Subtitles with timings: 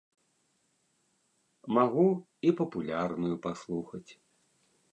[1.75, 2.07] Магу
[2.47, 4.07] і папулярную паслухаць.